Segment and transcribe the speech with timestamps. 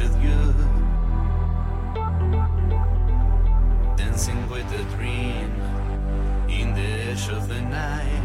[0.00, 0.54] with you.
[3.96, 5.50] Dancing with a dream
[6.48, 8.19] in the edge of the night.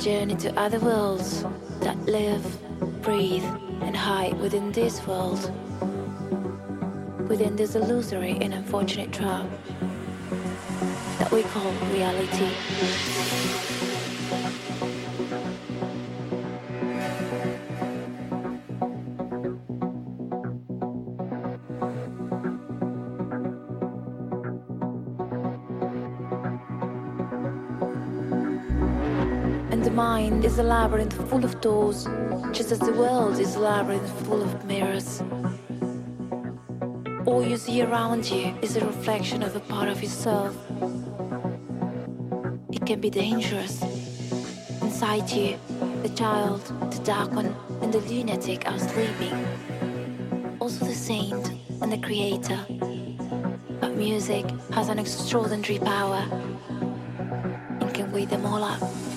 [0.00, 1.44] Journey to other worlds
[1.80, 2.42] that live,
[3.02, 3.44] breathe,
[3.82, 5.52] and hide within this world,
[7.28, 9.46] within this illusory and unfortunate trap
[11.18, 13.69] that we call reality.
[30.90, 32.08] Labyrinth full of doors,
[32.50, 35.22] just as the world is a labyrinth full of mirrors.
[37.26, 40.56] All you see around you is a reflection of a part of yourself.
[42.72, 43.80] It can be dangerous.
[44.82, 45.60] Inside you,
[46.02, 46.60] the child,
[46.90, 49.46] the dark one, and the lunatic are sleeping.
[50.58, 52.58] Also the saint and the creator.
[53.80, 56.26] But music has an extraordinary power
[57.80, 59.09] and can wake them all up.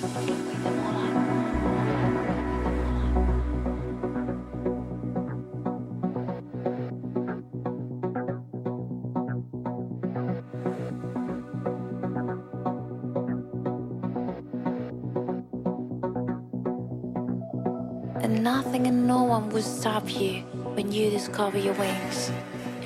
[21.34, 22.30] Discover your wings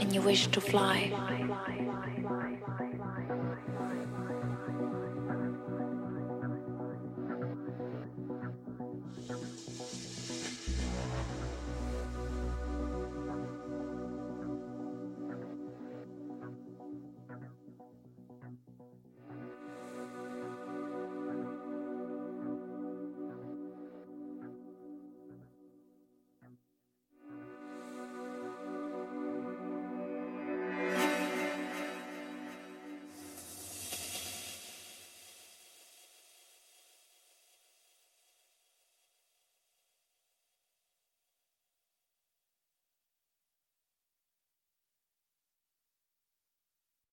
[0.00, 1.37] and you wish to fly.